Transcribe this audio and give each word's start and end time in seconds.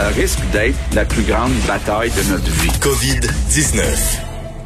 Ça 0.00 0.08
risque 0.08 0.40
d'être 0.50 0.78
la 0.94 1.04
plus 1.04 1.22
grande 1.24 1.52
bataille 1.68 2.08
de 2.08 2.32
notre 2.32 2.50
vie. 2.50 2.70
COVID-19. 2.80 4.18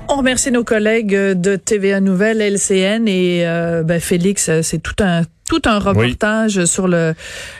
On 0.09 0.19
remercie 0.19 0.52
nos 0.52 0.62
collègues 0.62 1.10
de 1.12 1.57
TVA 1.57 1.98
Nouvelle, 1.98 2.41
LCN 2.41 3.09
et 3.09 3.45
euh, 3.45 3.83
ben, 3.83 3.98
Félix, 3.98 4.48
c'est 4.62 4.80
tout 4.80 4.95
un 5.02 5.23
tout 5.61 5.69
un 5.69 5.79
reportage 5.79 6.65
sur 6.65 6.89
le 6.89 7.15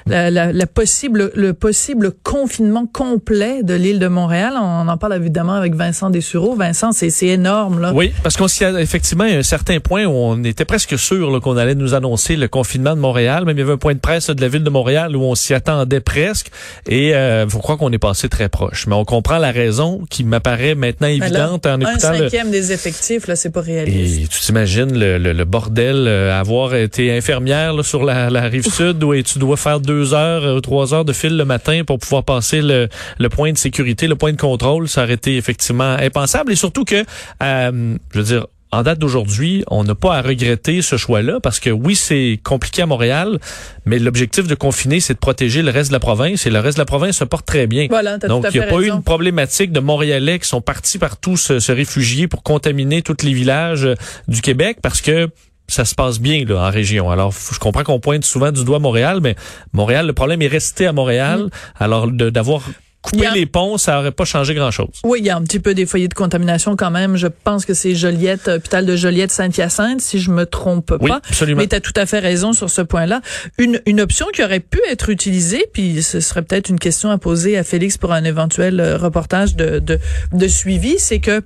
la, 0.07 0.31
la, 0.31 0.67
possible 0.67 1.31
le 1.35 1.53
possible 1.53 2.13
confinement 2.23 2.87
complet 2.87 3.63
de 3.63 3.75
l'île 3.75 3.99
de 3.99 4.09
Montréal. 4.09 4.55
On 4.61 4.89
en 4.89 4.97
parle 4.97 5.15
évidemment 5.15 5.55
avec 5.55 5.75
Vincent 5.75 6.11
Dessureau. 6.11 6.55
Vincent, 6.57 6.93
c'est 6.93 7.11
énorme 7.27 7.81
là. 7.81 7.93
Oui, 7.95 8.13
parce 8.23 8.37
qu'on 8.37 8.49
s'y 8.49 8.65
a 8.65 8.81
effectivement 8.81 9.25
un 9.25 9.43
certain 9.43 9.79
point 9.81 10.05
où 10.05 10.11
on 10.11 10.43
était 10.45 10.65
presque 10.65 10.99
sûr 10.99 11.41
qu'on 11.41 11.57
allait 11.57 11.75
nous 11.75 11.95
annoncer 11.95 12.37
le 12.37 12.49
confinement 12.49 12.95
de 12.95 13.01
Montréal. 13.01 13.45
Même 13.45 13.57
il 13.57 13.61
y 13.61 13.63
avait 13.63 13.75
un 13.75 13.79
point 13.79 13.95
de 13.95 14.01
presse 14.01 14.31
de 14.31 14.41
la 14.41 14.49
ville 14.49 14.65
de 14.65 14.71
Montréal 14.71 15.17
où 15.17 15.23
on 15.23 15.35
s'y 15.35 15.55
attendait 15.55 16.01
presque. 16.01 16.51
Et 16.89 17.15
euh, 17.15 17.49
faut 17.49 17.61
croire 17.61 17.79
qu'on 17.79 17.93
est 17.93 17.99
passé 17.99 18.29
très 18.29 18.49
proche. 18.49 18.87
Mais 18.87 18.95
on 18.95 19.05
comprend 19.05 19.39
la 19.39 19.53
raison 19.53 20.03
qui 20.11 20.25
m'apparaît 20.25 20.75
maintenant 20.75 21.09
ben 21.09 21.23
évidente 21.23 21.67
en 21.67 21.81
écoutant 21.81 22.09
un 22.09 22.19
cinquième 22.19 22.51
des 22.51 22.73
effectifs 22.73 23.27
là, 23.27 23.37
c'est 23.37 23.51
pas 23.51 23.61
réaliste. 23.61 24.23
Et 24.23 24.27
tu 24.27 24.41
t'imagines 24.41 24.99
le, 24.99 25.19
le, 25.19 25.45
bordel 25.45 26.07
euh, 26.09 26.39
avoir 26.39 26.75
été 26.75 27.17
infirmière 27.17 27.73
sur 27.85 28.05
la, 28.05 28.29
rive 28.49 28.69
sud 28.73 29.03
où 29.03 29.15
tu 29.23 29.39
dois 29.39 29.57
faire 29.57 29.81
deux 29.81 30.15
heures 30.15 30.43
ou 30.43 30.59
euh, 30.59 30.61
trois 30.61 30.95
heures 30.95 31.05
de 31.05 31.13
fil 31.13 31.37
le 31.37 31.45
matin 31.45 31.83
pour 31.87 31.99
pouvoir 31.99 32.25
passer 32.25 32.61
le, 32.63 32.89
point 33.29 33.53
de 33.53 33.59
sécurité, 33.59 34.07
le 34.07 34.17
point 34.17 34.33
de 34.33 34.41
contrôle, 34.41 34.89
ça 34.89 35.05
aurait 35.05 35.15
été 35.15 35.37
effectivement 35.37 35.97
impensable. 35.99 36.53
Et 36.53 36.57
surtout 36.57 36.85
que, 36.85 37.05
euh, 37.43 37.97
je 38.13 38.19
veux 38.19 38.25
dire, 38.25 38.47
en 38.75 38.83
date 38.83 38.99
d'aujourd'hui, 38.99 39.65
on 39.71 39.85
n'a 39.85 39.95
pas 39.95 40.17
à 40.17 40.23
regretter 40.23 40.83
ce 40.83 40.97
choix-là 40.97 41.39
parce 41.41 41.61
que 41.61 41.71
oui, 41.71 41.95
c'est 41.95 42.41
compliqué 42.43 42.83
à 42.83 42.87
Montréal, 42.87 43.39
mais 43.87 43.99
l'objectif 44.01 44.49
de 44.49 44.55
confiner, 44.57 44.99
c'est 44.99 45.15
de 45.15 45.19
protéger 45.19 45.63
le 45.63 45.71
reste 45.71 45.91
de 45.91 45.93
la 45.93 46.01
province 46.01 46.45
et 46.47 46.51
le 46.51 46.59
reste 46.59 46.77
de 46.77 46.83
la 46.83 46.87
province 46.87 47.19
se 47.19 47.25
porte 47.25 47.47
très 47.47 47.67
bien. 47.69 47.87
Voilà, 47.89 48.19
Donc, 48.19 48.47
il 48.53 48.59
n'y 48.59 48.65
a 48.65 48.69
pas 48.69 48.81
eu 48.81 48.91
une 48.91 49.03
problématique 49.03 49.71
de 49.71 49.81
Montréalais 49.81 50.41
qui 50.41 50.49
sont 50.49 50.61
partis 50.61 50.99
partout 50.99 51.37
se, 51.37 51.61
se 51.61 51.71
réfugier 51.71 52.27
pour 52.27 52.43
contaminer 52.43 53.03
tous 53.03 53.23
les 53.23 53.33
villages 53.33 53.85
euh, 53.85 53.95
du 54.27 54.41
Québec 54.41 54.79
parce 54.83 55.01
que 55.01 55.29
ça 55.69 55.85
se 55.85 55.95
passe 55.95 56.21
bien 56.21 56.45
là, 56.45 56.67
en 56.67 56.71
région. 56.71 57.11
Alors, 57.11 57.33
je 57.33 57.59
comprends 57.59 57.85
qu'on 57.85 58.01
pointe 58.01 58.25
souvent 58.25 58.53
du 58.53 58.65
doigt 58.65 58.79
Montréal, 58.79 59.21
mais 59.23 59.35
Montréal, 59.73 60.07
le 60.07 60.13
problème 60.13 60.43
est 60.43 60.49
resté 60.49 60.87
à 60.87 60.93
Montréal. 60.93 61.45
Mm. 61.45 61.51
Alors, 61.79 62.11
d'avoir 62.11 62.63
coupé 63.05 63.27
les 63.35 63.47
ponts, 63.47 63.77
ça 63.77 63.99
aurait 63.99 64.13
pas 64.13 64.25
changé 64.25 64.55
grand-chose. 64.55 65.01
Oui, 65.05 65.19
il 65.21 65.27
y 65.27 65.31
a 65.31 65.37
un 65.37 65.43
petit 65.43 65.61
peu 65.61 65.75
des 65.75 65.87
foyers 65.87 66.09
de 66.09 66.15
contamination 66.15 66.75
quand 66.75 66.91
même. 66.91 67.17
Je 67.17 67.27
pense 67.27 67.65
que 67.67 67.75
c'est 67.75 67.95
Joliette, 67.95 68.49
hôpital 68.49 68.87
de 68.87 68.97
Joliette, 68.97 69.31
Saint-Hyacinthe, 69.31 70.01
si 70.01 70.19
je 70.21 70.31
me 70.31 70.47
trompe 70.47 70.95
oui, 71.01 71.11
pas. 71.11 71.17
Absolument. 71.17 71.61
Mais 71.61 71.67
tu 71.67 71.77
as 71.77 71.81
tout 71.81 71.93
à 71.97 72.07
fait 72.07 72.19
raison 72.19 72.53
sur 72.53 72.71
ce 72.71 72.81
point-là. 72.81 73.21
Une, 73.59 73.81
une 73.87 74.01
option 74.01 74.27
qui 74.33 74.43
aurait 74.43 74.61
pu 74.61 74.81
être 74.91 75.11
utilisée, 75.11 75.67
puis 75.73 76.03
ce 76.03 76.21
serait 76.21 76.43
peut-être 76.43 76.71
une 76.71 76.79
question 76.79 77.11
à 77.11 77.19
poser 77.19 77.59
à 77.59 77.65
Félix 77.65 77.99
pour 77.99 78.13
un 78.13 78.25
éventuel 78.25 78.81
euh, 78.81 78.97
reportage 78.97 79.55
de, 79.55 79.81
de, 79.81 79.99
de 80.33 80.49
suivi, 80.49 80.99
c'est 80.99 81.21
que 81.21 81.43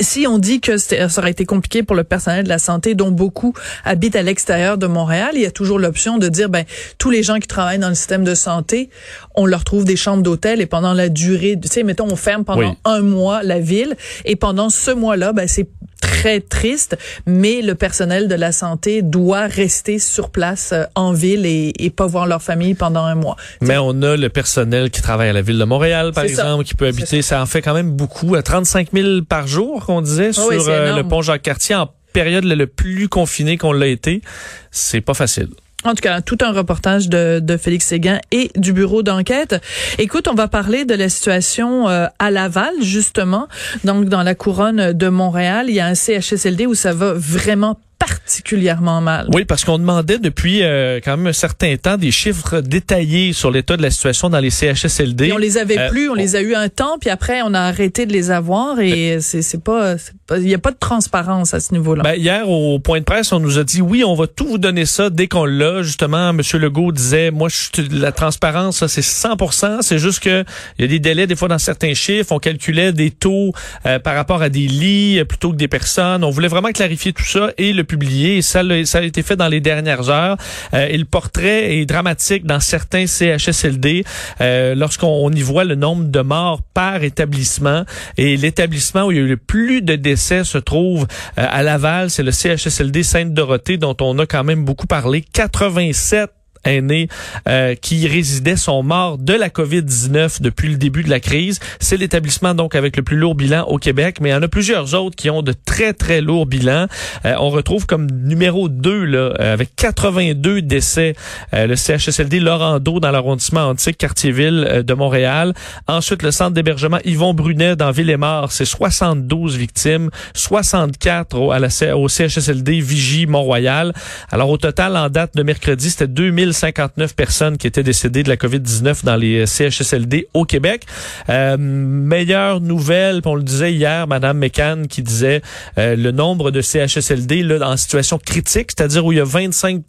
si 0.00 0.26
on 0.26 0.38
dit 0.38 0.60
que 0.60 0.76
ça 0.76 1.06
aurait 1.18 1.30
été 1.30 1.44
compliqué 1.44 1.82
pour 1.82 1.96
le 1.96 2.04
personnel 2.04 2.44
de 2.44 2.48
la 2.48 2.58
santé, 2.58 2.94
dont 2.94 3.10
beaucoup 3.10 3.54
habitent 3.84 4.16
à 4.16 4.22
l'extérieur 4.22 4.78
de 4.78 4.86
Montréal, 4.86 5.32
il 5.34 5.42
y 5.42 5.46
a 5.46 5.50
toujours 5.50 5.78
l'option 5.78 6.18
de 6.18 6.28
dire, 6.28 6.48
ben, 6.48 6.64
tous 6.98 7.10
les 7.10 7.22
gens 7.22 7.38
qui 7.38 7.48
travaillent 7.48 7.78
dans 7.78 7.88
le 7.88 7.94
système 7.94 8.24
de 8.24 8.34
santé, 8.34 8.90
on 9.34 9.46
leur 9.46 9.64
trouve 9.64 9.84
des 9.84 9.96
chambres 9.96 10.22
d'hôtel 10.22 10.60
et 10.60 10.66
pendant 10.66 10.92
la 10.92 11.08
durée, 11.08 11.58
tu 11.60 11.68
sais, 11.68 11.82
mettons, 11.82 12.08
on 12.10 12.16
ferme 12.16 12.44
pendant 12.44 12.76
un 12.84 13.00
mois 13.00 13.42
la 13.42 13.58
ville 13.58 13.96
et 14.24 14.36
pendant 14.36 14.70
ce 14.70 14.90
mois-là, 14.90 15.32
ben, 15.32 15.46
c'est 15.46 15.68
très 16.00 16.40
triste, 16.40 16.98
mais 17.26 17.62
le 17.62 17.74
personnel 17.74 18.28
de 18.28 18.34
la 18.34 18.52
santé 18.52 19.02
doit 19.02 19.46
rester 19.46 19.98
sur 19.98 20.30
place 20.30 20.72
euh, 20.72 20.84
en 20.94 21.12
ville 21.12 21.46
et, 21.46 21.72
et 21.78 21.90
pas 21.90 22.06
voir 22.06 22.26
leur 22.26 22.42
famille 22.42 22.74
pendant 22.74 23.04
un 23.04 23.14
mois. 23.14 23.36
Mais 23.60 23.76
on 23.78 24.02
a 24.02 24.16
le 24.16 24.28
personnel 24.28 24.90
qui 24.90 25.02
travaille 25.02 25.28
à 25.28 25.32
la 25.32 25.42
ville 25.42 25.58
de 25.58 25.64
Montréal, 25.64 26.12
par 26.12 26.24
exemple, 26.24 26.64
qui 26.64 26.74
peut 26.74 26.86
habiter. 26.86 27.22
Ça. 27.22 27.42
en 27.42 27.46
fait 27.46 27.62
quand 27.62 27.74
même 27.74 27.92
beaucoup, 27.92 28.34
à 28.34 28.42
35 28.42 28.88
000 28.92 29.22
par 29.28 29.46
jour, 29.46 29.84
qu'on 29.86 30.00
disait, 30.00 30.30
ah 30.30 30.32
sur 30.32 30.68
euh, 30.68 30.96
le 30.96 31.04
pont 31.06 31.22
Jacques-Cartier 31.22 31.74
en 31.74 31.90
période 32.12 32.44
le 32.44 32.66
plus 32.66 33.08
confiné 33.08 33.56
qu'on 33.56 33.72
l'a 33.72 33.86
été. 33.86 34.22
C'est 34.70 35.00
pas 35.00 35.14
facile. 35.14 35.48
En 35.84 35.94
tout 35.94 36.02
cas, 36.02 36.20
tout 36.20 36.36
un 36.42 36.52
reportage 36.52 37.08
de, 37.08 37.40
de 37.40 37.56
Félix 37.56 37.86
Séguin 37.86 38.20
et 38.32 38.50
du 38.56 38.74
bureau 38.74 39.02
d'enquête. 39.02 39.56
Écoute, 39.98 40.28
on 40.28 40.34
va 40.34 40.46
parler 40.46 40.84
de 40.84 40.94
la 40.94 41.08
situation 41.08 41.88
euh, 41.88 42.06
à 42.18 42.30
Laval, 42.30 42.74
justement. 42.82 43.48
Donc, 43.84 44.04
dans 44.04 44.22
la 44.22 44.34
couronne 44.34 44.92
de 44.92 45.08
Montréal, 45.08 45.66
il 45.68 45.74
y 45.74 45.80
a 45.80 45.86
un 45.86 45.94
CHSLD 45.94 46.66
où 46.66 46.74
ça 46.74 46.92
va 46.92 47.14
vraiment 47.14 47.78
particulièrement 48.00 49.02
mal. 49.02 49.28
Oui, 49.32 49.44
parce 49.44 49.64
qu'on 49.64 49.78
demandait 49.78 50.18
depuis 50.18 50.62
euh, 50.62 51.00
quand 51.04 51.18
même 51.18 51.26
un 51.26 51.32
certain 51.34 51.76
temps 51.76 51.98
des 51.98 52.10
chiffres 52.10 52.60
détaillés 52.60 53.34
sur 53.34 53.50
l'état 53.50 53.76
de 53.76 53.82
la 53.82 53.90
situation 53.90 54.30
dans 54.30 54.40
les 54.40 54.48
CHSLD. 54.50 55.26
Et 55.26 55.32
on 55.32 55.36
les 55.36 55.58
avait 55.58 55.78
euh, 55.78 55.90
plus, 55.90 56.08
on, 56.08 56.14
les 56.14 56.34
a 56.34 56.40
eu 56.40 56.54
un 56.54 56.70
temps, 56.70 56.96
puis 56.98 57.10
après 57.10 57.42
on 57.42 57.52
a 57.52 57.60
arrêté 57.60 58.06
de 58.06 58.12
les 58.12 58.30
avoir 58.30 58.80
et 58.80 59.18
c'est 59.20 59.42
c'est 59.42 59.62
pas 59.62 59.96
il 60.34 60.48
y 60.48 60.54
a 60.54 60.58
pas 60.58 60.70
de 60.70 60.78
transparence 60.78 61.52
à 61.52 61.60
ce 61.60 61.72
niveau-là. 61.72 62.02
Ben, 62.02 62.14
hier 62.14 62.48
au 62.48 62.78
point 62.78 63.00
de 63.00 63.04
presse, 63.04 63.32
on 63.32 63.40
nous 63.40 63.58
a 63.58 63.64
dit 63.64 63.82
oui, 63.82 64.02
on 64.02 64.14
va 64.14 64.26
tout 64.26 64.46
vous 64.46 64.58
donner 64.58 64.86
ça 64.86 65.10
dès 65.10 65.28
qu'on 65.28 65.44
l'a. 65.44 65.82
Justement, 65.82 66.32
Monsieur 66.32 66.58
Legault 66.58 66.92
disait 66.92 67.30
moi 67.30 67.48
je, 67.50 67.82
la 67.92 68.12
transparence 68.12 68.78
ça 68.78 68.88
c'est 68.88 69.02
100%, 69.02 69.82
c'est 69.82 69.98
juste 69.98 70.20
que 70.20 70.44
il 70.78 70.82
y 70.82 70.84
a 70.84 70.88
des 70.88 71.00
délais 71.00 71.26
des 71.26 71.36
fois 71.36 71.48
dans 71.48 71.58
certains 71.58 71.92
chiffres, 71.92 72.32
on 72.32 72.38
calculait 72.38 72.92
des 72.92 73.10
taux 73.10 73.52
euh, 73.84 73.98
par 73.98 74.14
rapport 74.14 74.40
à 74.40 74.48
des 74.48 74.66
lits 74.66 75.22
plutôt 75.28 75.50
que 75.50 75.56
des 75.56 75.68
personnes. 75.68 76.24
On 76.24 76.30
voulait 76.30 76.48
vraiment 76.48 76.70
clarifier 76.70 77.12
tout 77.12 77.24
ça 77.24 77.50
et 77.58 77.74
le 77.74 77.84
publié. 77.90 78.40
ça, 78.40 78.62
ça 78.84 78.98
a 78.98 79.02
été 79.02 79.22
fait 79.24 79.34
dans 79.34 79.48
les 79.48 79.60
dernières 79.60 80.08
heures. 80.10 80.36
Euh, 80.74 80.86
et 80.88 80.96
le 80.96 81.04
portrait 81.04 81.76
est 81.76 81.86
dramatique 81.86 82.46
dans 82.46 82.60
certains 82.60 83.06
CHSLD 83.06 84.04
euh, 84.40 84.76
lorsqu'on 84.76 85.30
y 85.32 85.42
voit 85.42 85.64
le 85.64 85.74
nombre 85.74 86.04
de 86.04 86.20
morts 86.20 86.62
par 86.72 87.02
établissement. 87.02 87.84
Et 88.16 88.36
l'établissement 88.36 89.06
où 89.06 89.10
il 89.10 89.16
y 89.16 89.20
a 89.20 89.24
eu 89.24 89.28
le 89.28 89.36
plus 89.36 89.82
de 89.82 89.96
décès 89.96 90.44
se 90.44 90.58
trouve 90.58 91.02
euh, 91.36 91.46
à 91.48 91.64
Laval. 91.64 92.10
C'est 92.10 92.22
le 92.22 92.30
CHSLD 92.30 93.02
Sainte-Dorothée 93.02 93.76
dont 93.76 93.96
on 94.00 94.16
a 94.20 94.26
quand 94.26 94.44
même 94.44 94.64
beaucoup 94.64 94.86
parlé. 94.86 95.24
87 95.32 96.30
aînés 96.64 97.08
euh, 97.48 97.74
qui 97.74 98.06
résidaient 98.06 98.56
sont 98.56 98.82
morts 98.82 99.18
de 99.18 99.32
la 99.32 99.48
COVID-19 99.48 100.42
depuis 100.42 100.68
le 100.68 100.76
début 100.76 101.02
de 101.02 101.10
la 101.10 101.20
crise. 101.20 101.58
C'est 101.78 101.96
l'établissement 101.96 102.54
donc 102.54 102.74
avec 102.74 102.96
le 102.96 103.02
plus 103.02 103.16
lourd 103.16 103.34
bilan 103.34 103.64
au 103.64 103.78
Québec, 103.78 104.18
mais 104.20 104.30
il 104.30 104.32
y 104.32 104.34
en 104.34 104.42
a 104.42 104.48
plusieurs 104.48 104.94
autres 104.94 105.16
qui 105.16 105.30
ont 105.30 105.42
de 105.42 105.52
très 105.52 105.92
très 105.92 106.20
lourds 106.20 106.46
bilans. 106.46 106.86
Euh, 107.24 107.34
on 107.38 107.50
retrouve 107.50 107.86
comme 107.86 108.10
numéro 108.10 108.68
2 108.68 109.04
là 109.04 109.18
euh, 109.18 109.52
avec 109.52 109.74
82 109.76 110.62
décès 110.62 111.14
le 111.52 111.74
CHSLD 111.74 112.40
Laurando 112.40 113.00
dans 113.00 113.10
l'arrondissement 113.10 113.62
antique 113.62 113.98
Quartier-Ville 113.98 114.82
de 114.86 114.94
Montréal. 114.94 115.54
Ensuite 115.86 116.22
le 116.22 116.30
centre 116.30 116.52
d'hébergement 116.52 116.98
Yvon 117.04 117.34
Brunet 117.34 117.76
dans 117.76 117.90
Ville-et-Mort, 117.90 118.52
c'est 118.52 118.64
72 118.64 119.56
victimes, 119.56 120.10
64 120.34 121.36
au, 121.36 121.52
au 121.52 122.08
CHSLD 122.08 122.80
Vigie 122.80 123.26
Mont-Royal. 123.26 123.92
Alors 124.30 124.50
au 124.50 124.56
total 124.56 124.96
en 124.96 125.08
date 125.08 125.34
de 125.34 125.42
mercredi, 125.42 125.90
c'était 125.90 126.08
2000 126.08 126.49
59 126.52 127.14
personnes 127.14 127.58
qui 127.58 127.66
étaient 127.66 127.82
décédées 127.82 128.22
de 128.22 128.28
la 128.28 128.36
COVID-19 128.36 129.04
dans 129.04 129.16
les 129.16 129.46
CHSLD 129.46 130.28
au 130.34 130.44
Québec. 130.44 130.84
Euh, 131.28 131.56
meilleure 131.58 132.60
nouvelle, 132.60 133.20
on 133.24 133.34
le 133.34 133.42
disait 133.42 133.72
hier, 133.72 134.06
Madame 134.06 134.38
McCann 134.38 134.86
qui 134.86 135.02
disait 135.02 135.42
euh, 135.78 135.96
le 135.96 136.10
nombre 136.10 136.50
de 136.50 136.60
CHSLD 136.60 137.42
là, 137.42 137.68
en 137.68 137.76
situation 137.76 138.18
critique, 138.18 138.72
c'est-à-dire 138.76 139.04
où 139.04 139.12
il 139.12 139.18
y 139.18 139.20
a 139.20 139.24
25 139.24 139.82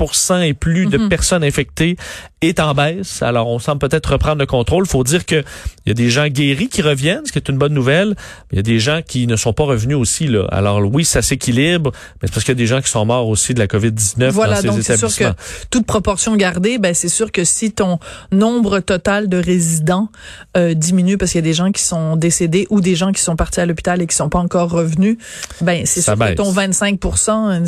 et 0.43 0.53
plus 0.53 0.85
de 0.87 0.97
mhm. 0.97 1.09
personnes 1.09 1.43
infectées, 1.43 1.95
est 2.41 2.59
en 2.59 2.73
baisse. 2.73 3.21
Alors, 3.21 3.47
on 3.47 3.59
semble 3.59 3.79
peut-être 3.79 4.13
reprendre 4.13 4.39
le 4.39 4.45
contrôle. 4.47 4.85
faut 4.85 5.03
dire 5.03 5.25
que 5.25 5.43
il 5.85 5.89
y 5.89 5.91
a 5.91 5.93
des 5.93 6.09
gens 6.09 6.27
guéris 6.27 6.69
qui 6.69 6.81
reviennent, 6.81 7.25
ce 7.25 7.31
qui 7.31 7.37
est 7.37 7.49
une 7.49 7.57
bonne 7.57 7.73
nouvelle. 7.73 8.15
Il 8.51 8.55
y 8.55 8.59
a 8.59 8.63
des 8.63 8.79
gens 8.79 9.01
qui 9.07 9.27
ne 9.27 9.35
sont 9.35 9.53
pas 9.53 9.63
revenus 9.63 9.95
aussi. 9.95 10.27
Là. 10.27 10.47
Alors, 10.51 10.81
oui, 10.81 11.05
ça 11.05 11.21
s'équilibre, 11.21 11.91
mais 12.21 12.27
c'est 12.27 12.33
parce 12.33 12.43
qu'il 12.43 12.53
y 12.53 12.57
a 12.57 12.61
des 12.61 12.67
gens 12.67 12.81
qui 12.81 12.89
sont 12.89 13.05
morts 13.05 13.27
aussi 13.27 13.53
de 13.53 13.59
la 13.59 13.67
COVID-19 13.67 14.29
voilà, 14.29 14.55
dans 14.55 14.61
ces 14.61 14.67
donc 14.67 14.79
établissements. 14.79 15.09
Sûr 15.09 15.35
que 15.35 15.67
toute 15.69 15.85
proportion 15.85 16.35
gardée 16.35 16.50
regarder, 16.51 16.77
ben 16.77 16.93
c'est 16.93 17.09
sûr 17.09 17.31
que 17.31 17.43
si 17.43 17.71
ton 17.71 17.99
nombre 18.31 18.79
total 18.79 19.29
de 19.29 19.37
résidents 19.37 20.09
euh, 20.57 20.73
diminue 20.73 21.17
parce 21.17 21.31
qu'il 21.31 21.39
y 21.39 21.43
a 21.43 21.47
des 21.47 21.53
gens 21.53 21.71
qui 21.71 21.83
sont 21.83 22.15
décédés 22.15 22.67
ou 22.69 22.81
des 22.81 22.95
gens 22.95 23.11
qui 23.11 23.21
sont 23.21 23.35
partis 23.35 23.59
à 23.59 23.65
l'hôpital 23.65 24.01
et 24.01 24.07
qui 24.07 24.15
sont 24.15 24.29
pas 24.29 24.39
encore 24.39 24.69
revenus, 24.69 25.17
ben 25.61 25.85
c'est 25.85 26.01
sûr 26.01 26.15
que 26.17 26.33
ton 26.33 26.51
25 26.51 26.99
hein, 27.27 27.63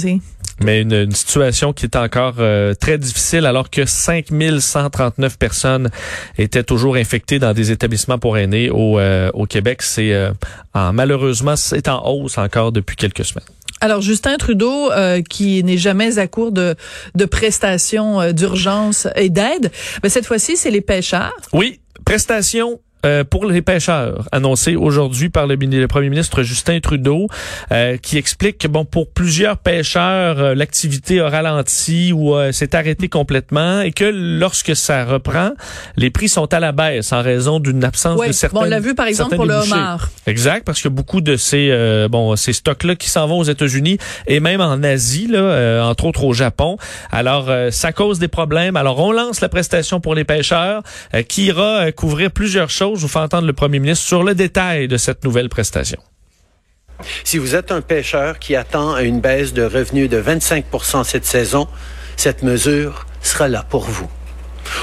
mais 0.62 0.82
une, 0.82 0.94
une, 0.94 1.12
situation 1.12 1.74
qui 1.74 1.86
est 1.86 1.96
encore 1.96 2.36
euh, 2.40 2.74
très 2.74 2.98
difficile 2.98 3.46
alors 3.46 3.70
que 3.70 3.86
5139 3.86 5.38
personnes 5.38 5.90
étaient 6.38 6.64
toujours 6.64 6.96
infectées 6.96 7.40
dans 7.40 7.54
des 7.54 7.72
établissements 7.72 8.20
pour 8.20 8.38
aînés 8.38 8.70
au, 8.70 9.00
euh, 9.00 9.32
au 9.34 9.46
Québec. 9.46 9.82
C'est 9.82 10.14
euh, 10.14 10.32
malheureusement 10.74 11.56
c'est 11.56 11.88
en 11.88 12.06
hausse 12.06 12.38
encore 12.38 12.72
depuis 12.72 12.96
quelques 12.96 13.26
semaines. 13.26 13.46
Alors 13.84 14.00
Justin 14.00 14.38
Trudeau, 14.38 14.92
qui 15.30 15.62
n'est 15.66 15.78
jamais 15.78 16.18
à 16.18 16.28
court 16.28 16.54
de, 16.54 16.76
de 17.16 17.26
prestations 17.26 18.32
d'urgence 18.32 19.10
et 19.18 19.30
d'aide, 19.30 19.72
mais 20.02 20.08
cette 20.08 20.26
fois-ci 20.26 20.56
c'est 20.56 20.72
les 20.72 20.80
pêcheurs. 20.80 21.36
Oui, 21.52 21.82
prestations 22.06 22.80
euh, 23.06 23.26
pour 23.26 23.46
les 23.46 23.62
pêcheurs, 23.62 24.30
annoncé 24.32 24.78
aujourd'hui 24.78 25.30
par 25.30 25.46
le, 25.46 25.56
le, 25.56 25.88
premier 25.88 26.10
ministre 26.10 26.42
Justin 26.44 26.80
Trudeau, 26.80 27.28
euh, 27.72 27.98
qui 27.98 28.18
explique 28.18 28.60
que 28.60 28.68
bon 28.70 28.86
pour 28.86 29.10
plusieurs 29.10 29.58
pêcheurs, 29.58 30.40
euh, 30.40 30.56
l'activité 30.56 31.20
a 31.20 31.28
ralenti 31.28 32.14
ou 32.14 32.34
s'est 32.52 32.76
arrêtée 32.76 33.10
complètement 33.10 33.82
et 33.82 33.92
que 33.92 34.06
lorsque 34.06 34.76
ça 34.76 35.04
reprend, 35.04 35.52
les 35.98 36.12
prix 36.12 36.30
sont 36.30 36.54
à 36.54 36.60
la 36.62 36.72
baisse 36.72 37.12
en 37.12 37.22
raison 37.22 37.60
d'une 37.60 37.84
absence 37.84 38.26
de 38.26 38.32
certains. 38.32 38.60
Bon, 38.60 38.66
on 38.66 38.70
l'a 38.70 38.80
vu 38.80 38.96
par 38.96 39.08
exemple 39.08 39.36
pour 39.36 39.46
le 39.46 39.56
homard. 39.56 40.10
Exact, 40.26 40.66
parce 40.66 40.82
que 40.82 40.88
beaucoup 40.88 41.20
de 41.20 41.36
ces 41.36 42.08
bon 42.10 42.36
ces 42.36 42.54
stocks 42.54 42.84
là 42.84 42.96
qui 42.96 43.10
s'en 43.10 43.28
vont 43.28 43.40
aux 43.40 43.44
États-Unis 43.44 43.98
et 44.28 44.40
même 44.40 44.62
en 44.62 44.82
Asie 44.82 45.28
là, 45.28 45.86
entre 45.86 46.06
autres 46.06 46.24
au 46.24 46.34
Japon. 46.34 46.78
Alors 47.12 47.52
ça 47.72 47.92
cause 47.92 48.20
des 48.20 48.28
problèmes. 48.28 48.78
Alors 48.78 49.00
on 49.00 49.12
lance 49.12 49.42
la 49.42 49.50
prestation 49.50 50.00
pour 50.00 50.16
les 50.16 50.24
pêcheurs 50.24 50.84
qui 51.28 51.46
ira 51.46 51.92
couvrir 51.92 52.32
plusieurs 52.32 52.70
choses 52.70 52.93
je 52.96 53.02
vous 53.02 53.08
fais 53.08 53.20
entendre 53.20 53.48
le 53.48 53.54
premier 53.54 53.80
ministre 53.80 54.06
sur 54.06 54.24
le 54.24 54.36
détail 54.36 54.88
de 54.88 54.98
cette 54.98 55.24
nouvelle 55.24 55.50
prestation. 55.50 56.00
Si 57.24 57.38
vous 57.38 57.56
êtes 57.56 57.72
un 57.72 57.82
pêcheur 57.82 58.40
qui 58.40 58.56
attend 58.56 58.98
une 58.98 59.20
baisse 59.20 59.54
de 59.54 59.64
revenus 59.64 60.10
de 60.10 60.22
25% 60.22 61.04
cette 61.04 61.26
saison, 61.26 61.68
cette 62.16 62.44
mesure 62.44 63.06
sera 63.22 63.48
là 63.48 63.64
pour 63.68 63.84
vous. 63.84 64.10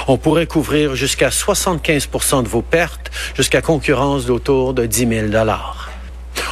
On 0.08 0.18
pourrait 0.18 0.46
couvrir 0.46 0.94
jusqu'à 0.94 1.28
75% 1.28 2.42
de 2.42 2.48
vos 2.48 2.62
pertes, 2.62 3.10
jusqu'à 3.34 3.62
concurrence 3.62 4.26
d'autour 4.26 4.74
de 4.74 4.86
10 4.86 5.30
000 5.30 5.30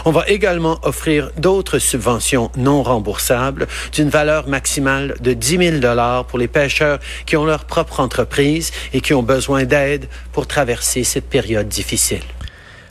on 0.05 0.11
va 0.11 0.25
également 0.29 0.79
offrir 0.83 1.31
d'autres 1.37 1.79
subventions 1.79 2.51
non 2.57 2.83
remboursables 2.83 3.67
d'une 3.93 4.09
valeur 4.09 4.49
maximale 4.49 5.15
de 5.21 5.33
10 5.33 5.81
000 5.81 6.25
pour 6.29 6.39
les 6.39 6.49
pêcheurs 6.49 6.99
qui 7.27 7.37
ont 7.37 7.45
leur 7.45 7.65
propre 7.65 8.01
entreprise 8.01 8.71
et 8.93 9.01
qui 9.01 9.15
ont 9.15 9.23
besoin 9.23 9.65
d'aide 9.65 10.09
pour 10.33 10.47
traverser 10.47 11.05
cette 11.05 11.29
période 11.29 11.69
difficile. 11.69 12.23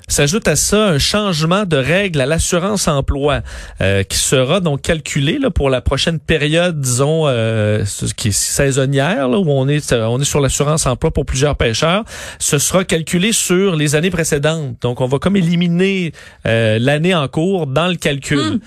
S'ajoute 0.10 0.48
à 0.48 0.56
ça 0.56 0.86
un 0.86 1.00
changement 1.00 1.66
de 1.66 1.76
règle 1.76 2.22
à 2.22 2.26
l'assurance 2.26 2.88
emploi 2.88 3.42
euh, 3.82 4.04
qui 4.04 4.18
sera 4.18 4.62
donc 4.62 4.82
calculé 4.82 5.38
là, 5.38 5.50
pour 5.50 5.70
la 5.70 5.82
prochaine 5.82 6.18
période, 6.18 6.80
disons, 6.80 7.24
euh, 7.28 7.84
qui 8.16 8.30
est 8.30 8.32
saisonnière, 8.32 9.28
là, 9.28 9.38
où 9.38 9.52
on 9.52 9.68
est, 9.68 9.92
euh, 9.92 10.06
on 10.06 10.18
est 10.22 10.26
sur 10.26 10.40
l'assurance 10.40 10.86
emploi 10.86 11.12
pour 11.12 11.26
plusieurs 11.26 11.58
pêcheurs. 11.58 12.06
Ce 12.40 12.58
sera 12.58 12.86
calculé 12.86 13.34
sur 13.34 13.76
les 13.76 13.96
années 13.96 14.10
précédentes. 14.10 14.78
Donc, 14.82 15.02
on 15.02 15.08
va 15.08 15.20
comme 15.20 15.36
éliminer 15.36 16.14
euh, 16.46 16.80
l'année 16.80 17.14
en 17.14 17.28
cours 17.28 17.68
dans 17.68 17.88
le 17.88 17.96
calcul. 17.96 18.38
Hmm. 18.38 18.60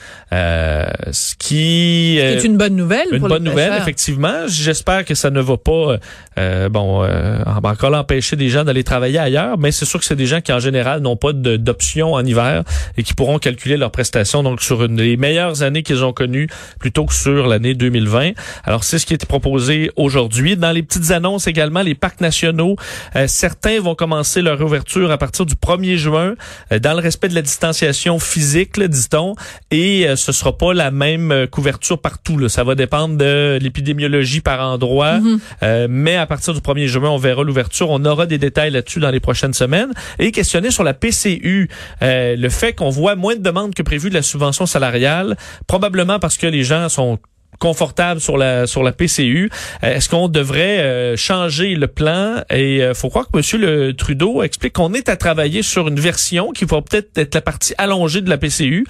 ce 1.11 1.35
qui 1.37 2.19
est 2.19 2.45
une 2.45 2.59
bonne 2.59 2.77
nouvelle. 2.77 3.09
Une 3.13 3.21
pour 3.21 3.29
bonne 3.29 3.45
les 3.45 3.51
nouvelle, 3.51 3.73
effectivement. 3.81 4.47
J'espère 4.47 5.07
que 5.07 5.15
ça 5.15 5.31
ne 5.31 5.41
va 5.41 5.57
pas, 5.57 5.97
bon, 6.69 7.09
encore 7.65 7.95
empêcher 7.95 8.37
des 8.37 8.51
gens 8.51 8.63
d'aller 8.65 8.85
travailler 8.85 9.19
ailleurs, 9.19 9.57
mais 9.57 9.73
c'est 9.73 9.87
sûr 9.87 9.99
que 9.99 10.05
c'est 10.05 10.17
des 10.17 10.27
gens 10.27 10.43
qui, 10.43 10.53
en 10.53 10.61
général, 10.61 11.01
n'ont 11.01 11.17
pas 11.17 11.30
d'options 11.33 12.15
en 12.15 12.25
hiver 12.25 12.65
et 12.97 13.03
qui 13.03 13.15
pourront 13.15 13.39
calculer 13.39 13.77
leurs 13.77 13.91
prestations 13.91 14.43
donc 14.43 14.61
sur 14.63 14.85
une, 14.85 15.01
les 15.01 15.17
meilleures 15.17 15.63
années 15.63 15.83
qu'ils 15.83 16.05
ont 16.05 16.13
connues 16.13 16.49
plutôt 16.79 17.07
que 17.07 17.15
sur 17.15 17.47
l'année 17.47 17.75
2020. 17.75 18.33
Alors 18.65 18.85
c'est 18.85 18.99
ce 18.99 19.07
qui 19.07 19.15
est 19.15 19.27
proposé 19.27 19.91
aujourd'hui. 19.97 20.57
Dans 20.57 20.73
les 20.73 20.83
petites 20.83 21.11
annonces 21.11 21.47
également, 21.47 21.83
les 21.83 21.95
parcs 21.95 22.21
nationaux, 22.21 22.77
euh, 23.17 23.27
certains 23.27 23.81
vont 23.81 23.95
commencer 23.95 24.43
leur 24.43 24.61
ouverture 24.61 25.11
à 25.11 25.19
partir 25.19 25.47
du 25.47 25.55
1er 25.55 25.97
juin 25.97 26.35
euh, 26.73 26.79
dans 26.79 26.93
le 26.93 27.01
respect 27.01 27.29
de 27.29 27.35
la 27.35 27.43
distanciation 27.43 28.19
physique, 28.19 28.81
dit-on, 28.81 29.35
et 29.71 30.09
euh, 30.09 30.17
ce 30.17 30.33
sera 30.33 30.57
pas 30.57 30.73
la 30.75 30.91
même 30.91 31.47
couverture 31.51 32.01
partout. 32.01 32.39
Là. 32.39 32.49
Ça 32.49 32.65
va 32.65 32.75
dépendre 32.75 33.17
de 33.17 33.59
l'épidémiologie 33.61 34.41
par 34.41 34.61
endroit, 34.61 35.19
mm-hmm. 35.19 35.89
mais 35.89 36.17
à 36.17 36.27
partir 36.27 36.55
du 36.55 36.61
1er 36.61 36.87
juin, 36.87 37.11
on 37.11 37.19
verra 37.19 37.43
l'ouverture. 37.43 37.91
On 37.91 38.05
aura 38.05 38.27
des 38.27 38.39
détails 38.39 38.71
là-dessus 38.71 39.01
dans 39.01 39.11
les 39.11 39.21
prochaines 39.21 39.55
semaines. 39.55 39.93
Et 40.19 40.33
questionner 40.33 40.71
sur 40.71 40.85
la 40.85 40.95
PC 40.95 41.20
Euh, 41.27 42.37
le 42.37 42.49
fait 42.49 42.73
qu'on 42.73 42.91
voit 42.91 43.17
moins 43.17 43.37
de 43.37 43.43
demandes 43.43 43.75
que 43.75 43.83
prévu 43.83 44.09
de 44.09 44.15
la 44.15 44.23
subvention 44.23 44.67
salariale, 44.67 45.37
probablement 45.67 46.19
parce 46.19 46.37
que 46.37 46.47
les 46.47 46.65
gens 46.65 46.89
sont 46.89 47.19
confortable 47.61 48.21
sur 48.21 48.37
la 48.37 48.67
sur 48.67 48.83
la 48.83 48.91
PCU. 48.91 49.51
Euh, 49.85 49.95
est-ce 49.95 50.09
qu'on 50.09 50.29
devrait 50.29 50.81
euh, 50.81 51.17
changer 51.17 51.77
le 51.77 51.87
plan? 51.87 52.43
Et 52.51 52.83
euh, 52.83 52.95
faut 52.95 53.11
croire 53.11 53.27
que 53.31 53.37
Monsieur 53.37 53.59
le 53.59 53.93
Trudeau 53.93 54.43
explique 54.43 54.73
qu'on 54.73 54.95
est 54.95 55.09
à 55.09 55.17
travailler 55.17 55.63
sur 55.63 55.87
une 55.87 56.01
version 56.01 56.51
qui 56.51 56.65
va 56.65 56.81
peut-être 56.81 57.17
être 57.17 57.35
la 57.35 57.43
partie 57.43 57.75
allongée 57.79 58.23
de 58.23 58.31
la 58.31 58.39
PCU, 58.39 58.87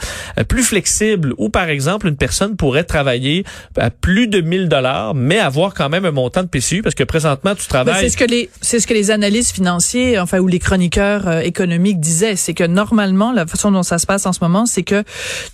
plus 0.48 0.62
flexible, 0.62 1.34
où 1.36 1.50
par 1.50 1.68
exemple 1.68 2.06
une 2.06 2.16
personne 2.16 2.56
pourrait 2.56 2.84
travailler 2.84 3.44
à 3.76 3.90
plus 3.90 4.28
de 4.28 4.40
1000 4.40 4.68
dollars, 4.68 5.14
mais 5.14 5.38
avoir 5.38 5.74
quand 5.74 5.88
même 5.88 6.04
un 6.04 6.12
montant 6.12 6.42
de 6.42 6.48
PCU 6.48 6.82
parce 6.82 6.94
que 6.94 7.04
présentement 7.04 7.54
tu 7.54 7.66
travailles. 7.66 7.96
C'est 8.00 8.10
ce 8.10 8.16
que 8.16 8.24
les 8.24 8.48
c'est 8.60 8.78
ce 8.78 8.86
que 8.86 8.94
les 8.94 9.10
analystes 9.10 9.52
financiers, 9.52 10.18
enfin 10.18 10.38
ou 10.38 10.46
les 10.46 10.60
chroniqueurs 10.60 11.40
économiques 11.40 11.98
disaient, 11.98 12.36
c'est 12.36 12.54
que 12.54 12.64
normalement 12.64 13.32
la 13.32 13.46
façon 13.46 13.72
dont 13.72 13.82
ça 13.82 13.98
se 13.98 14.06
passe 14.06 14.26
en 14.26 14.32
ce 14.32 14.38
moment, 14.42 14.64
c'est 14.64 14.84
que 14.84 15.02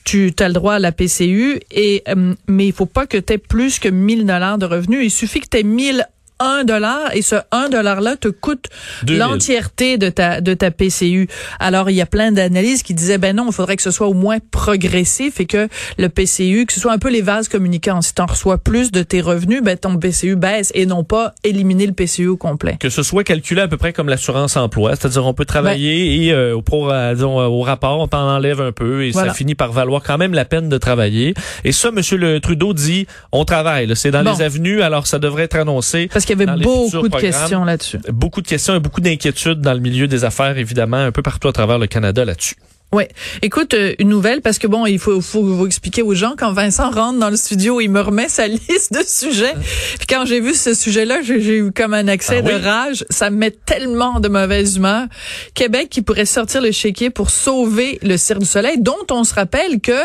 tu 0.05 0.35
as 0.39 0.49
le 0.49 0.55
droit 0.55 0.75
à 0.75 0.79
la 0.79 0.93
PCU 0.93 1.61
et 1.71 2.05
mais 2.47 2.67
il 2.67 2.73
faut 2.75 2.85
pas 2.85 3.06
que 3.07 3.19
tu 3.19 3.33
aies 3.33 3.39
plus 3.39 3.79
que 3.79 3.89
1000 3.89 4.27
dollars 4.27 4.59
de 4.59 4.67
revenus. 4.67 5.05
Il 5.05 5.11
suffit 5.11 5.41
que 5.41 5.49
tu 5.49 5.59
aies 5.59 5.63
1000 5.63 6.07
1 6.39 6.65
dollar 6.65 7.15
et 7.15 7.23
ce 7.23 7.37
1 7.51 7.71
dollar 7.71 8.01
là 8.01 8.17
te 8.17 8.29
coûte 8.29 8.67
l'entièreté 9.09 9.99
de 9.99 10.09
ta 10.09 10.41
de 10.41 10.55
ta 10.55 10.71
PCU. 10.71 11.29
Alors 11.61 11.89
il 11.91 11.97
y 11.97 12.01
a 12.01 12.07
plein 12.07 12.33
d'analyses 12.33 12.83
qui 12.83 12.95
disaient 12.95 13.19
ben 13.19 13.37
non, 13.37 13.47
il 13.47 13.53
faudrait 13.53 13.77
que 13.77 13.83
ce 13.83 13.91
soit 13.91 14.07
au 14.07 14.15
moins 14.15 14.39
progressif 14.51 15.41
et 15.41 15.47
que 15.47 15.69
le 15.99 16.09
PCU 16.09 16.67
que 16.67 16.73
ce 16.73 16.81
soit 16.81 16.93
un 16.93 16.99
peu 16.99 17.11
les 17.11 17.23
vases 17.23 17.49
communicants. 17.49 18.03
Si 18.03 18.15
tu 18.15 18.21
en 18.21 18.27
reçois 18.27 18.59
plus 18.59 18.93
de 18.93 19.03
tes 19.03 19.21
revenus, 19.21 19.63
ben 19.63 19.77
ton 19.77 19.97
PCU 19.97 20.37
baisse 20.37 20.71
et 20.75 20.85
non 20.85 21.05
pas 21.05 21.35
éliminer 21.43 21.87
le 21.87 21.93
PCU 21.93 22.27
au 22.27 22.37
complet. 22.37 22.77
Que 22.79 22.91
ce 22.91 23.03
soit 23.03 23.25
calculé 23.25 23.63
à 23.63 23.69
peu 23.69 23.77
près 23.77 23.93
comme 23.93 24.09
l'assurance 24.09 24.57
emploi, 24.57 24.95
c'est-à-dire 24.97 25.25
on 25.25 25.35
peut 25.35 25.47
travailler 25.47 26.19
ben 26.19 26.27
et 26.27 26.33
euh, 26.33 26.57
au 26.57 26.91
euh, 26.91 27.15
disons, 27.15 27.39
au 27.39 27.63
rapport 27.63 28.01
on 28.01 28.09
t'en 28.09 28.29
enlève 28.29 28.61
un 28.61 28.73
peu 28.73 29.05
et 29.05 29.13
ça 29.13 29.33
finit 29.33 29.55
par 29.55 29.73
valoir 29.73 30.03
quand 30.03 30.19
même 30.19 30.35
la 30.35 30.45
peine 30.45 30.69
de 30.69 30.79
travailler. 30.79 31.35
Et 31.65 31.73
ça 31.73 31.91
monsieur 31.91 32.19
le 32.19 32.41
Trudeau 32.41 32.75
dit 32.75 33.07
on 33.33 33.45
travaille, 33.45 33.91
c'est 33.97 34.11
dans 34.11 34.23
les 34.23 34.43
avenues 34.43 34.83
alors 34.83 35.07
ça 35.07 35.19
devrait 35.19 35.45
être 35.45 35.57
annoncé 35.57 36.09
qu'il 36.27 36.39
y 36.39 36.43
avait 36.43 36.63
beaucoup 36.63 37.09
de 37.09 37.17
questions 37.17 37.65
là-dessus. 37.65 37.99
Beaucoup 38.09 38.43
de 38.43 38.49
questions 38.49 38.75
et 38.75 38.81
beaucoup 38.81 39.01
d'inquiétudes 39.01 39.61
dans 39.61 39.75
le 39.75 39.81
milieu 39.81 40.09
des 40.09 40.25
affaires, 40.25 40.59
évidemment, 40.59 40.99
un 40.99 41.13
peu 41.13 41.23
partout 41.23 41.49
à 41.49 41.53
travers 41.53 41.79
le 41.79 41.87
Canada 41.87 42.25
là-dessus. 42.25 42.57
Oui. 42.93 43.05
Écoute, 43.43 43.75
euh, 43.75 43.95
une 43.99 44.09
nouvelle, 44.09 44.43
parce 44.43 44.59
que 44.59 44.69
bon, 44.69 44.87
il 44.87 45.01
faut, 45.01 45.21
faut 45.21 45.43
vous 45.43 45.67
expliquer 45.67 46.03
aux 46.03 46.15
gens, 46.15 46.35
quand 46.39 46.53
Vincent 46.53 46.89
rentre 46.89 47.19
dans 47.19 47.31
le 47.31 47.37
studio, 47.37 47.81
il 47.81 47.89
me 47.89 48.01
remet 48.01 48.29
sa 48.29 48.47
liste 48.47 48.93
de 48.93 49.03
sujets. 49.05 49.55
Puis 49.99 50.07
quand 50.09 50.25
j'ai 50.25 50.41
vu 50.41 50.55
ce 50.55 50.73
sujet-là, 50.73 51.21
j'ai 51.23 51.59
eu 51.59 51.73
comme 51.73 51.95
un 51.95 52.07
accès 52.07 52.39
ah 52.39 52.43
de 52.43 52.53
rage. 52.53 53.05
Ça 53.11 53.31
me 53.31 53.37
met 53.37 53.51
tellement 53.51 54.21
de 54.21 54.29
mauvaise 54.29 54.77
humeur. 54.77 55.07
Québec 55.55 55.89
qui 55.91 56.01
pourrait 56.01 56.27
sortir 56.27 56.63
le 56.63 56.71
chéquier 56.71 57.11
pour 57.11 57.31
sauver 57.31 57.99
le 58.03 58.17
Cirque 58.17 58.41
du 58.41 58.47
Soleil, 58.47 58.77
dont 58.79 58.95
on 59.11 59.25
se 59.25 59.35
rappelle 59.35 59.81
que 59.81 60.01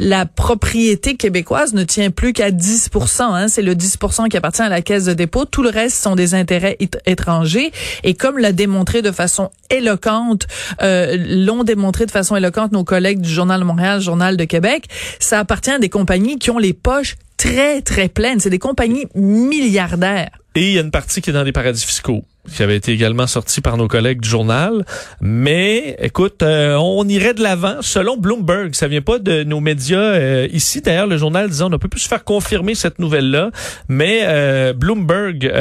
la 0.00 0.26
propriété 0.26 1.14
québécoise 1.14 1.74
ne 1.74 1.84
tient 1.84 2.10
plus 2.10 2.32
qu'à 2.32 2.50
10% 2.50 3.22
hein. 3.22 3.46
C'est 3.46 3.62
le 3.62 3.74
10% 3.74 4.28
qui 4.28 4.36
appartient 4.36 4.62
à 4.62 4.68
la 4.68 4.82
Caisse 4.82 5.04
de 5.04 5.12
dépôt. 5.12 5.44
Tout 5.44 5.62
le 5.62 5.70
reste 5.70 6.02
sont 6.02 6.16
des 6.16 6.34
intérêts 6.34 6.76
étrangers. 7.06 7.70
Et 8.02 8.14
comme 8.14 8.36
l'a 8.38 8.52
démontré 8.52 9.00
de 9.00 9.12
façon 9.12 9.50
éloquente, 9.70 10.46
euh, 10.82 11.16
l'ont 11.18 11.62
démontré 11.62 12.04
de 12.04 12.10
façon 12.10 12.15
éloquente 12.36 12.72
nos 12.72 12.84
collègues 12.84 13.20
du 13.20 13.28
Journal 13.28 13.62
Montréal, 13.64 14.00
Journal 14.00 14.36
de 14.36 14.44
Québec, 14.44 14.84
ça 15.18 15.40
appartient 15.40 15.70
à 15.70 15.78
des 15.78 15.88
compagnies 15.88 16.38
qui 16.38 16.50
ont 16.50 16.58
les 16.58 16.72
poches 16.72 17.16
très, 17.36 17.82
très 17.82 18.08
pleines. 18.08 18.40
C'est 18.40 18.50
des 18.50 18.58
compagnies 18.58 19.06
milliardaires. 19.14 20.30
Et 20.54 20.68
il 20.68 20.72
y 20.72 20.78
a 20.78 20.80
une 20.80 20.90
partie 20.90 21.20
qui 21.20 21.30
est 21.30 21.32
dans 21.32 21.44
des 21.44 21.52
paradis 21.52 21.84
fiscaux 21.84 22.24
qui 22.54 22.62
avait 22.62 22.76
été 22.76 22.92
également 22.92 23.26
sorti 23.26 23.60
par 23.60 23.76
nos 23.76 23.88
collègues 23.88 24.20
du 24.20 24.28
journal. 24.28 24.84
Mais 25.20 25.96
écoute, 26.00 26.42
euh, 26.42 26.74
on 26.76 27.06
irait 27.08 27.34
de 27.34 27.42
l'avant. 27.42 27.76
Selon 27.82 28.16
Bloomberg, 28.16 28.74
ça 28.74 28.88
vient 28.88 29.02
pas 29.02 29.18
de 29.18 29.44
nos 29.44 29.60
médias 29.60 29.98
euh, 29.98 30.48
ici. 30.52 30.80
D'ailleurs, 30.80 31.06
le 31.06 31.18
journal 31.18 31.48
disant 31.48 31.66
on 31.66 31.70
ne 31.70 31.76
peut 31.76 31.88
plus 31.88 32.00
se 32.00 32.08
faire 32.08 32.24
confirmer 32.24 32.74
cette 32.74 32.98
nouvelle-là. 32.98 33.50
Mais 33.88 34.20
euh, 34.22 34.72
Bloomberg, 34.72 35.52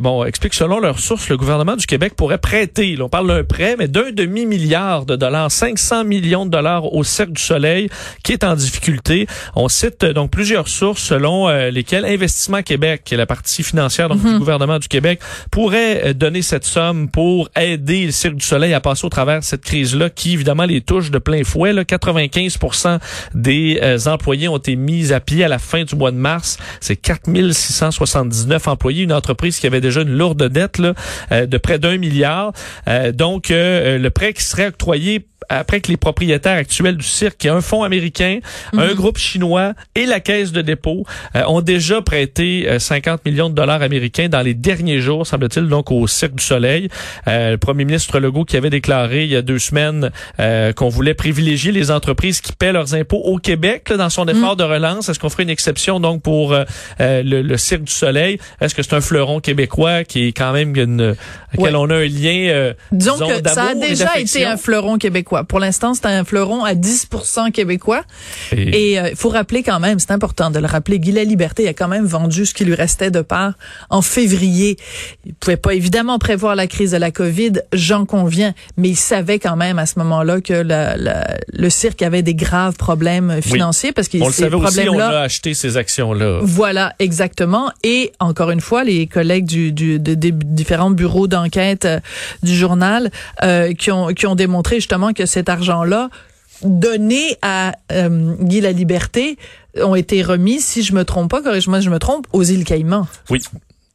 bon, 0.00 0.24
explique 0.24 0.54
selon 0.54 0.80
leurs 0.80 0.98
sources, 0.98 1.28
le 1.28 1.36
gouvernement 1.36 1.76
du 1.76 1.86
Québec 1.86 2.14
pourrait 2.16 2.38
prêter. 2.38 2.96
on 3.00 3.08
parle 3.08 3.28
d'un 3.28 3.44
prêt, 3.44 3.76
mais 3.78 3.88
d'un 3.88 4.10
demi 4.12 4.46
milliard 4.46 5.06
de 5.06 5.16
dollars, 5.16 5.50
500 5.50 6.04
millions 6.04 6.44
de 6.44 6.50
dollars 6.50 6.92
au 6.92 7.04
Cercle 7.04 7.32
du 7.32 7.42
Soleil, 7.42 7.88
qui 8.22 8.32
est 8.32 8.44
en 8.44 8.54
difficulté. 8.54 9.26
On 9.56 9.68
cite 9.68 10.04
donc 10.04 10.30
plusieurs 10.30 10.68
sources 10.68 11.02
selon 11.02 11.48
lesquelles 11.70 12.04
Investissement 12.04 12.62
Québec, 12.62 13.02
qui 13.04 13.14
est 13.14 13.18
la 13.18 13.26
partie 13.26 13.62
financière 13.62 14.08
donc, 14.08 14.22
du 14.22 14.34
du 14.34 14.38
gouvernement 14.38 14.78
du 14.78 14.88
Québec 14.88 15.20
pourrait 15.50 16.02
euh, 16.06 16.12
donner 16.24 16.40
cette 16.40 16.64
somme 16.64 17.10
pour 17.10 17.50
aider 17.54 18.06
le 18.06 18.10
Cirque 18.10 18.36
du 18.36 18.46
Soleil 18.46 18.72
à 18.72 18.80
passer 18.80 19.04
au 19.04 19.10
travers 19.10 19.40
de 19.40 19.44
cette 19.44 19.60
crise-là 19.60 20.08
qui, 20.08 20.32
évidemment, 20.32 20.64
les 20.64 20.80
touche 20.80 21.10
de 21.10 21.18
plein 21.18 21.44
fouet. 21.44 21.74
Là. 21.74 21.84
95 21.84 22.58
des 23.34 23.78
euh, 23.82 23.98
employés 24.06 24.48
ont 24.48 24.56
été 24.56 24.74
mis 24.74 25.12
à 25.12 25.20
pied 25.20 25.44
à 25.44 25.48
la 25.48 25.58
fin 25.58 25.84
du 25.84 25.94
mois 25.96 26.12
de 26.12 26.16
mars. 26.16 26.56
C'est 26.80 26.96
4679 26.96 28.68
employés, 28.68 29.02
une 29.02 29.12
entreprise 29.12 29.60
qui 29.60 29.66
avait 29.66 29.82
déjà 29.82 30.00
une 30.00 30.16
lourde 30.16 30.48
dette 30.48 30.78
là, 30.78 30.94
euh, 31.30 31.44
de 31.44 31.58
près 31.58 31.78
d'un 31.78 31.98
milliard. 31.98 32.54
donc, 33.12 33.48
le 33.50 34.08
prêt 34.08 34.32
qui 34.32 34.44
serait 34.44 34.68
octroyé 34.68 35.26
après 35.48 35.80
que 35.80 35.90
les 35.90 35.96
propriétaires 35.96 36.56
actuels 36.56 36.96
du 36.96 37.06
cirque, 37.06 37.38
qui 37.38 37.46
est 37.46 37.50
un 37.50 37.60
fonds 37.60 37.82
américain, 37.82 38.38
un 38.72 38.88
mhm. 38.88 38.94
groupe 38.94 39.18
chinois 39.18 39.74
et 39.94 40.06
la 40.06 40.20
caisse 40.20 40.52
de 40.52 40.62
dépôt, 40.62 41.04
euh, 41.36 41.42
ont 41.46 41.60
déjà 41.60 42.02
prêté 42.02 42.66
50 42.78 43.20
euh, 43.26 43.30
millions 43.30 43.50
de 43.50 43.54
dollars 43.54 43.82
américains 43.82 44.28
dans 44.28 44.42
les 44.42 44.54
derniers 44.54 45.00
jours, 45.00 45.26
semble-t-il, 45.26 45.68
donc 45.68 45.90
au 45.90 46.06
Cirque 46.14 46.34
du 46.34 46.44
Soleil. 46.44 46.88
Euh, 47.28 47.52
le 47.52 47.58
premier 47.58 47.84
ministre 47.84 48.18
Legault 48.18 48.44
qui 48.44 48.56
avait 48.56 48.70
déclaré 48.70 49.24
il 49.24 49.30
y 49.30 49.36
a 49.36 49.42
deux 49.42 49.58
semaines 49.58 50.10
qu'on 50.76 50.88
voulait 50.88 51.14
privilégier 51.14 51.72
les 51.72 51.90
entreprises 51.90 52.40
qui 52.40 52.52
paient 52.52 52.72
leurs 52.72 52.94
impôts 52.94 53.18
au 53.18 53.38
Québec 53.38 53.92
dans 53.92 54.10
son 54.10 54.26
effort 54.26 54.52
mhm. 54.52 54.58
de 54.58 54.64
relance. 54.64 55.08
Est-ce 55.08 55.18
qu'on 55.18 55.30
ferait 55.30 55.44
une 55.44 55.50
exception 55.50 56.00
donc 56.00 56.22
pour 56.22 56.56
le, 57.00 57.56
Cirque 57.56 57.84
du 57.84 57.92
Soleil? 57.92 58.38
Est-ce 58.60 58.74
que 58.74 58.82
c'est 58.82 58.94
un 58.94 59.00
fleuron 59.00 59.40
québécois 59.40 60.04
qui 60.04 60.28
est 60.28 60.32
quand 60.32 60.52
même 60.52 60.76
une, 60.76 61.00
à 61.02 61.14
on 61.58 61.90
a 61.90 61.94
un 61.94 62.04
lien 62.04 62.72
disons, 62.92 63.14
disons 63.14 63.28
que 63.28 63.48
ça 63.48 63.64
a 63.70 63.74
déjà 63.74 64.18
été 64.18 64.44
un 64.44 64.56
fleuron 64.56 64.98
québécois 64.98 65.44
pour 65.44 65.60
l'instant, 65.60 65.94
c'est 65.94 66.06
un 66.06 66.24
fleuron 66.24 66.64
à 66.64 66.74
10 66.74 67.08
québécois. 67.52 68.02
Et 68.52 68.92
il 68.92 68.98
euh, 68.98 69.14
faut 69.14 69.28
rappeler 69.28 69.62
quand 69.62 69.80
même, 69.80 69.98
c'est 69.98 70.10
important 70.10 70.50
de 70.50 70.58
le 70.58 70.66
rappeler, 70.66 70.98
Guy 70.98 71.12
La 71.12 71.24
Liberté 71.24 71.68
a 71.68 71.72
quand 71.72 71.88
même 71.88 72.06
vendu 72.06 72.46
ce 72.46 72.54
qui 72.54 72.64
lui 72.64 72.74
restait 72.74 73.10
de 73.10 73.22
part 73.22 73.54
en 73.90 74.02
février. 74.02 74.76
Il 75.24 75.34
pouvait 75.34 75.56
pas 75.56 75.74
évidemment 75.74 75.93
prévoir 76.18 76.56
la 76.56 76.66
crise 76.66 76.90
de 76.92 76.96
la 76.96 77.10
COVID, 77.10 77.52
j'en 77.72 78.04
conviens, 78.04 78.52
mais 78.76 78.90
il 78.90 78.96
savait 78.96 79.38
quand 79.38 79.56
même 79.56 79.78
à 79.78 79.86
ce 79.86 79.98
moment-là 80.00 80.40
que 80.40 80.64
le 81.52 81.70
cirque 81.70 82.02
avait 82.02 82.22
des 82.22 82.34
graves 82.34 82.76
problèmes 82.76 83.40
financiers 83.42 83.92
parce 83.92 84.08
que 84.08 84.18
on 84.18 84.26
le 84.26 84.32
savait 84.32 84.56
aussi, 84.56 84.88
on 84.88 84.98
a 84.98 85.20
acheté 85.20 85.54
ces 85.54 85.76
actions-là. 85.76 86.40
Voilà, 86.42 86.94
exactement. 86.98 87.70
Et 87.82 88.12
encore 88.18 88.50
une 88.50 88.60
fois, 88.60 88.84
les 88.84 89.06
collègues 89.06 89.46
du, 89.46 89.72
du 89.72 89.98
des 89.98 90.32
différents 90.32 90.90
bureaux 90.90 91.26
d'enquête 91.26 91.84
euh, 91.84 92.00
du 92.42 92.54
journal 92.54 93.10
euh, 93.42 93.72
qui 93.74 93.90
ont 93.90 94.08
qui 94.08 94.26
ont 94.26 94.34
démontré 94.34 94.76
justement 94.76 95.12
que 95.12 95.26
cet 95.26 95.48
argent-là 95.48 96.10
donné 96.62 97.36
à 97.42 97.72
euh, 97.92 98.34
Guy 98.40 98.60
la 98.60 98.72
Liberté 98.72 99.38
ont 99.76 99.94
été 99.94 100.22
remis, 100.22 100.60
si 100.60 100.82
je 100.82 100.94
me 100.94 101.04
trompe 101.04 101.30
pas, 101.30 101.42
corrige-moi 101.42 101.80
si 101.80 101.86
je 101.86 101.90
me 101.90 101.98
trompe, 101.98 102.26
aux 102.32 102.42
îles 102.42 102.64
Caïmans. 102.64 103.06
Oui. 103.30 103.42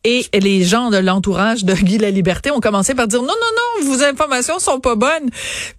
Et 0.05 0.27
les 0.31 0.63
gens 0.63 0.91
de 0.91 0.97
l'entourage 0.97 1.65
de 1.65 1.73
Guy 1.73 1.97
la 1.97 2.09
Liberté 2.09 2.51
ont 2.51 2.61
commencé 2.61 2.95
par 2.95 3.05
dire 3.09 3.21
non 3.21 3.27
non 3.27 3.33
non 3.83 3.91
vos 3.91 4.01
informations 4.01 4.57
sont 4.57 4.79
pas 4.79 4.95
bonnes. 4.95 5.29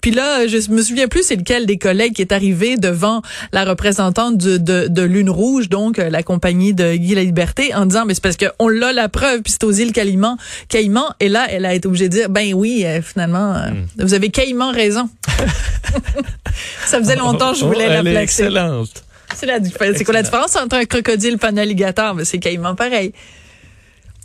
Puis 0.03 0.11
là 0.11 0.47
je 0.47 0.71
me 0.71 0.83
souviens 0.83 1.09
plus 1.09 1.23
c'est 1.23 1.37
lequel 1.37 1.65
des 1.65 1.79
collègues 1.79 2.13
qui 2.13 2.21
est 2.21 2.33
arrivé 2.33 2.77
devant 2.77 3.23
la 3.53 3.65
représentante 3.65 4.37
de, 4.37 4.59
de, 4.59 4.89
de 4.89 5.03
Lune 5.03 5.31
Rouge 5.31 5.71
donc 5.71 5.99
euh, 5.99 6.11
la 6.11 6.23
compagnie 6.23 6.75
de 6.75 6.97
Guy 6.97 7.15
la 7.15 7.25
Liberté 7.25 7.75
en 7.75 7.87
disant 7.87 8.05
mais 8.05 8.13
c'est 8.13 8.23
parce 8.23 8.37
que 8.37 8.45
on 8.59 8.69
l'a 8.69 8.93
la 8.93 9.09
preuve 9.09 9.41
puis 9.41 9.55
c'est 9.55 9.65
aux 9.65 9.73
îles 9.73 9.93
Caïmans 9.93 10.37
Caïmans 10.69 11.15
et 11.19 11.31
là 11.31 11.47
elle 11.49 11.65
a 11.65 11.73
été 11.73 11.89
obligée 11.89 12.11
de 12.11 12.15
dire 12.15 12.29
ben 12.29 12.53
oui 12.53 12.85
euh, 12.85 13.01
finalement 13.01 13.55
euh, 13.55 13.71
hmm. 13.71 13.87
vous 14.01 14.13
avez 14.13 14.29
Caïmans 14.29 14.73
raison. 14.73 15.09
Ça 16.85 16.99
faisait 16.99 17.17
longtemps 17.17 17.53
que 17.53 17.59
je 17.59 17.65
voulais 17.65 17.87
oh, 17.89 17.93
la 17.93 18.03
placer. 18.03 18.19
Excellente. 18.19 19.03
C'est 19.35 19.47
la 19.47 19.61
C'est 19.65 20.05
quoi 20.05 20.13
la 20.13 20.23
différence 20.23 20.57
entre 20.57 20.77
un 20.77 20.85
crocodile 20.85 21.39
et 21.43 21.47
un 21.47 21.57
alligator? 21.57 22.15
Mais 22.15 22.27
c'est 22.27 22.39
Caïman 22.39 22.75
pareil. 22.75 23.15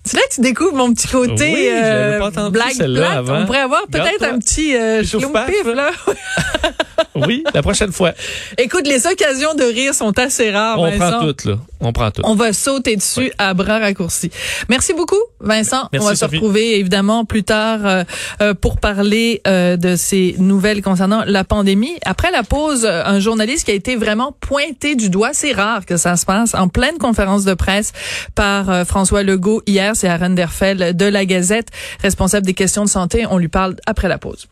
C'est 0.05 0.17
là 0.17 0.23
que 0.29 0.35
tu 0.35 0.41
découvres 0.41 0.75
mon 0.75 0.93
petit 0.93 1.07
côté 1.07 1.51
oui, 1.53 1.67
euh, 1.71 2.19
pas 2.19 2.49
blague 2.49 2.77
plate. 2.77 3.25
On 3.27 3.45
pourrait 3.45 3.59
avoir 3.59 3.87
peut-être 3.87 4.23
un 4.23 4.37
petit 4.39 4.75
euh, 4.75 5.01
pif 5.01 5.73
là. 5.73 5.89
oui, 7.15 7.43
la 7.53 7.61
prochaine 7.61 7.91
fois. 7.91 8.13
Écoute, 8.57 8.87
les 8.87 9.07
occasions 9.07 9.55
de 9.55 9.63
rire 9.63 9.93
sont 9.93 10.17
assez 10.19 10.51
rares, 10.51 10.79
On 10.79 10.91
prend 10.91 11.19
toutes 11.21 11.45
là. 11.45 11.57
On 11.81 11.93
prend 11.93 12.11
toutes. 12.11 12.25
On 12.25 12.35
va 12.35 12.53
sauter 12.53 12.95
dessus 12.95 13.31
à 13.37 13.53
bras 13.53 13.79
raccourcis. 13.79 14.31
Merci 14.69 14.93
beaucoup, 14.93 15.19
Vincent. 15.39 15.87
Merci, 15.91 16.05
On 16.05 16.09
va 16.09 16.15
se 16.15 16.25
retrouver 16.25 16.79
évidemment 16.79 17.25
plus 17.25 17.43
tard 17.43 17.79
euh, 17.85 18.03
euh, 18.41 18.53
pour 18.53 18.77
parler 18.77 19.41
euh, 19.47 19.77
de 19.77 19.95
ces 19.95 20.35
nouvelles 20.39 20.81
concernant 20.81 21.23
la 21.25 21.43
pandémie. 21.43 21.93
Après 22.05 22.31
la 22.31 22.43
pause, 22.43 22.85
un 22.85 23.19
journaliste 23.19 23.65
qui 23.65 23.71
a 23.71 23.75
été 23.75 23.95
vraiment 23.95 24.35
pointé 24.39 24.95
du 24.95 25.09
doigt. 25.09 25.31
C'est 25.33 25.51
rare 25.51 25.85
que 25.85 25.97
ça 25.97 26.15
se 26.15 26.25
passe 26.25 26.55
en 26.55 26.69
pleine 26.69 26.97
conférence 26.97 27.43
de 27.43 27.53
presse 27.53 27.93
par 28.33 28.85
François 28.87 29.23
Legault 29.23 29.61
hier 29.67 29.94
c'est 29.95 30.07
Aaron 30.07 30.31
Derfel 30.31 30.95
de 30.95 31.05
la 31.05 31.25
Gazette, 31.25 31.69
responsable 32.01 32.45
des 32.45 32.53
questions 32.53 32.83
de 32.83 32.89
santé. 32.89 33.25
On 33.25 33.37
lui 33.37 33.47
parle 33.47 33.75
après 33.85 34.07
la 34.07 34.17
pause. 34.17 34.47